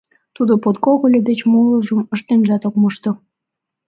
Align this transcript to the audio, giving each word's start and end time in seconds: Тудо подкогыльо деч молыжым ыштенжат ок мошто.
Тудо 0.35 0.53
подкогыльо 0.63 1.19
деч 1.29 1.39
молыжым 1.51 1.99
ыштенжат 2.13 2.63
ок 2.67 2.75
мошто. 2.81 3.11